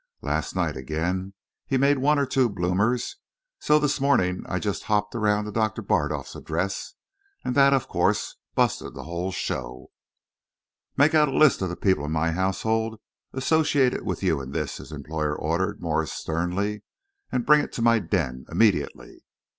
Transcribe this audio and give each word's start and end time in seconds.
Last 0.23 0.55
night 0.55 0.75
again 0.75 1.35
he 1.67 1.77
made 1.77 1.99
one 1.99 2.17
or 2.17 2.25
two 2.25 2.49
bloomers, 2.49 3.17
so 3.59 3.77
this 3.77 4.01
morning 4.01 4.41
I 4.49 4.57
just 4.57 4.85
hopped 4.85 5.13
round 5.13 5.45
to 5.45 5.51
Doctor 5.51 5.83
Bardolf's 5.83 6.33
address, 6.35 6.95
and 7.45 7.53
that, 7.53 7.71
of 7.71 7.87
course, 7.87 8.35
busted 8.55 8.95
the 8.95 9.03
whole 9.03 9.31
show." 9.31 9.91
"Make 10.97 11.13
me 11.13 11.19
out 11.19 11.27
a 11.29 11.37
list 11.37 11.61
of 11.61 11.69
the 11.69 11.75
people 11.75 12.05
in 12.05 12.11
my 12.11 12.31
household 12.31 12.99
associated 13.33 14.01
with 14.01 14.23
you 14.23 14.41
in 14.41 14.53
this," 14.53 14.77
his 14.77 14.91
employer 14.91 15.35
ordered 15.37 15.83
Morse 15.83 16.11
sternly, 16.11 16.81
"and 17.31 17.45
bring 17.45 17.61
it 17.61 17.71
to 17.73 17.83
my 17.83 17.99
den 17.99 18.45
immediately. 18.51 19.21